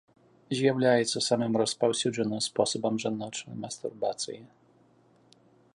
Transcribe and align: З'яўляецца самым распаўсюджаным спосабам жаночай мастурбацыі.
З'яўляецца 0.59 1.21
самым 1.29 1.53
распаўсюджаным 1.63 2.41
спосабам 2.47 2.93
жаночай 3.05 3.53
мастурбацыі. 3.67 4.41